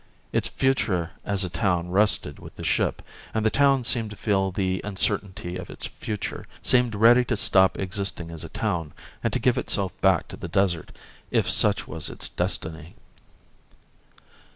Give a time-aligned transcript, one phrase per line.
[0.33, 3.03] Its future as a town rested with the ship,
[3.35, 7.77] and the town seemed to feel the uncertainty of its future, seemed ready to stop
[7.77, 8.93] existing as a town
[9.23, 10.91] and to give itself back to the desert,
[11.29, 12.95] if such was its destiny.